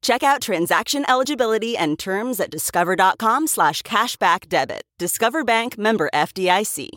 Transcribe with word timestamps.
Check 0.00 0.22
out 0.22 0.40
transaction 0.40 1.04
eligibility 1.08 1.76
and 1.76 1.98
terms 1.98 2.40
at 2.40 2.50
discover.com 2.50 3.46
slash 3.46 3.82
cashback 3.82 4.48
debit. 4.48 4.82
Discover 4.98 5.44
Bank 5.44 5.76
member 5.78 6.08
FDIC. 6.14 6.88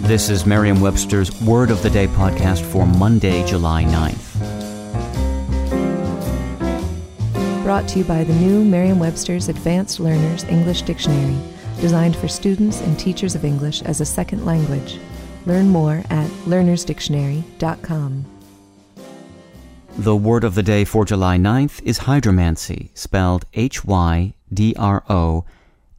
This 0.00 0.28
is 0.28 0.44
Merriam 0.44 0.80
Webster's 0.80 1.40
Word 1.42 1.70
of 1.70 1.82
the 1.84 1.90
Day 1.90 2.08
podcast 2.08 2.62
for 2.62 2.84
Monday, 2.84 3.46
July 3.46 3.84
9th. 3.84 4.26
Brought 7.62 7.86
to 7.90 8.00
you 8.00 8.04
by 8.04 8.24
the 8.24 8.34
new 8.34 8.64
Merriam 8.64 8.98
Webster's 8.98 9.48
Advanced 9.48 10.00
Learners 10.00 10.42
English 10.44 10.82
Dictionary, 10.82 11.38
designed 11.80 12.16
for 12.16 12.26
students 12.26 12.80
and 12.80 12.98
teachers 12.98 13.36
of 13.36 13.44
English 13.44 13.82
as 13.82 14.00
a 14.00 14.04
second 14.04 14.44
language. 14.44 14.98
Learn 15.46 15.68
more 15.68 16.02
at 16.10 16.28
learnersdictionary.com. 16.46 18.39
The 19.98 20.16
word 20.16 20.44
of 20.44 20.54
the 20.54 20.62
day 20.62 20.84
for 20.84 21.04
July 21.04 21.36
9th 21.36 21.82
is 21.84 22.00
hydromancy, 22.00 22.90
spelled 22.96 23.44
H 23.52 23.84
Y 23.84 24.32
D 24.52 24.74
R 24.78 25.04
O 25.10 25.44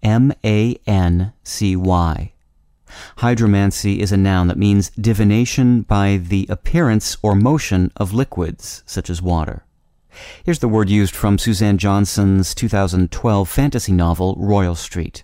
M 0.02 0.34
A 0.44 0.78
N 0.88 1.34
C 1.44 1.76
Y. 1.76 2.32
Hydromancy 3.18 4.00
is 4.00 4.12
a 4.12 4.18
noun 4.18 4.48
that 4.48 4.58
means 4.58 4.90
divination 4.92 5.82
by 5.82 6.18
the 6.18 6.48
appearance 6.50 7.18
or 7.22 7.36
motion 7.36 7.92
of 7.96 8.14
liquids, 8.14 8.82
such 8.86 9.10
as 9.10 9.22
water. 9.22 9.66
Here's 10.44 10.60
the 10.60 10.68
word 10.68 10.90
used 10.90 11.16
from 11.16 11.38
Suzanne 11.38 11.78
Johnson's 11.78 12.56
2012 12.56 13.48
fantasy 13.48 13.92
novel, 13.92 14.36
Royal 14.38 14.76
Street. 14.76 15.24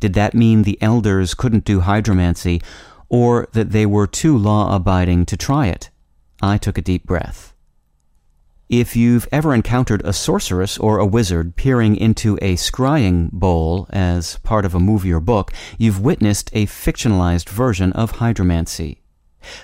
Did 0.00 0.14
that 0.14 0.34
mean 0.34 0.62
the 0.62 0.80
elders 0.80 1.34
couldn't 1.34 1.64
do 1.64 1.80
hydromancy, 1.80 2.62
or 3.08 3.48
that 3.52 3.70
they 3.70 3.84
were 3.84 4.06
too 4.06 4.36
law 4.36 4.74
abiding 4.74 5.26
to 5.26 5.36
try 5.36 5.66
it? 5.66 5.90
I 6.40 6.58
took 6.58 6.78
a 6.78 6.82
deep 6.82 7.04
breath. 7.04 7.54
If 8.68 8.94
you've 8.94 9.26
ever 9.32 9.54
encountered 9.54 10.02
a 10.04 10.12
sorceress 10.12 10.76
or 10.76 10.98
a 10.98 11.06
wizard 11.06 11.56
peering 11.56 11.96
into 11.96 12.38
a 12.42 12.54
scrying 12.56 13.32
bowl 13.32 13.86
as 13.90 14.38
part 14.40 14.66
of 14.66 14.74
a 14.74 14.80
movie 14.80 15.12
or 15.12 15.20
book, 15.20 15.52
you've 15.78 16.02
witnessed 16.02 16.50
a 16.52 16.66
fictionalized 16.66 17.48
version 17.48 17.92
of 17.94 18.14
hydromancy. 18.14 18.98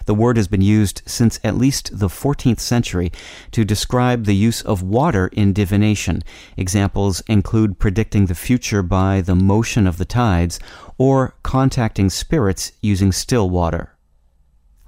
The 0.06 0.14
word 0.14 0.36
has 0.36 0.48
been 0.48 0.62
used 0.62 1.02
since 1.04 1.38
at 1.44 1.56
least 1.56 1.98
the 1.98 2.08
14th 2.08 2.60
century 2.60 3.12
to 3.50 3.64
describe 3.64 4.24
the 4.24 4.34
use 4.34 4.62
of 4.62 4.82
water 4.82 5.28
in 5.28 5.52
divination. 5.52 6.22
Examples 6.56 7.20
include 7.28 7.78
predicting 7.78 8.26
the 8.26 8.34
future 8.34 8.82
by 8.82 9.20
the 9.20 9.34
motion 9.34 9.86
of 9.86 9.98
the 9.98 10.04
tides 10.04 10.58
or 10.96 11.34
contacting 11.42 12.08
spirits 12.08 12.72
using 12.80 13.12
still 13.12 13.50
water. 13.50 13.93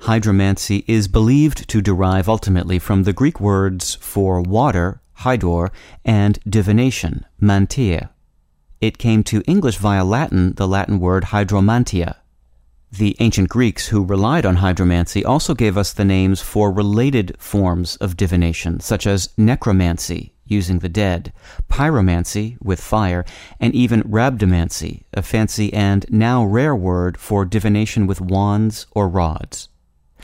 Hydromancy 0.06 0.84
is 0.86 1.08
believed 1.08 1.68
to 1.68 1.82
derive 1.82 2.28
ultimately 2.28 2.78
from 2.78 3.02
the 3.02 3.12
Greek 3.12 3.40
words 3.40 3.96
for 3.96 4.40
water, 4.40 5.00
hydor, 5.22 5.72
and 6.04 6.38
divination, 6.48 7.26
manteia. 7.42 8.10
It 8.80 8.98
came 8.98 9.24
to 9.24 9.42
English 9.48 9.78
via 9.78 10.04
Latin, 10.04 10.54
the 10.54 10.68
Latin 10.68 11.00
word 11.00 11.24
hydromantia. 11.24 12.14
The 12.92 13.16
ancient 13.18 13.48
Greeks 13.48 13.88
who 13.88 14.04
relied 14.04 14.46
on 14.46 14.58
hydromancy 14.58 15.26
also 15.26 15.54
gave 15.56 15.76
us 15.76 15.92
the 15.92 16.04
names 16.04 16.40
for 16.40 16.70
related 16.70 17.34
forms 17.40 17.96
of 17.96 18.16
divination, 18.16 18.78
such 18.78 19.08
as 19.08 19.30
necromancy, 19.36 20.34
using 20.44 20.78
the 20.78 20.88
dead, 20.88 21.32
pyromancy, 21.68 22.58
with 22.62 22.80
fire, 22.80 23.24
and 23.58 23.74
even 23.74 24.04
rhabdomancy, 24.04 25.02
a 25.12 25.22
fancy 25.22 25.72
and 25.74 26.06
now 26.08 26.44
rare 26.44 26.76
word 26.76 27.18
for 27.18 27.44
divination 27.44 28.06
with 28.06 28.20
wands 28.20 28.86
or 28.92 29.08
rods. 29.08 29.68